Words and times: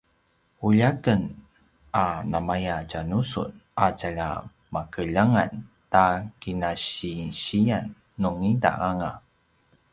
ulja 0.65 0.87
aken 0.93 1.21
a 2.05 2.05
namaya 2.31 2.75
tja 2.89 2.99
nu 3.09 3.19
sun 3.31 3.51
a 3.85 3.87
tjalja 3.99 4.27
makeljangan 4.73 5.51
ta 5.91 6.05
kinasinsiyan 6.41 7.85
nungida 8.21 8.71
anga 8.89 9.11